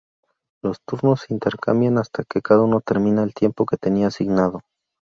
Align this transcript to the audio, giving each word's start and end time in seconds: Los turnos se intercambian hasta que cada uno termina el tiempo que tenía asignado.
Los 0.63 0.79
turnos 0.81 1.21
se 1.27 1.33
intercambian 1.35 1.99
hasta 1.99 2.23
que 2.27 2.41
cada 2.41 2.63
uno 2.63 2.81
termina 2.81 3.21
el 3.21 3.35
tiempo 3.35 3.67
que 3.67 3.77
tenía 3.77 4.07
asignado. 4.07 4.61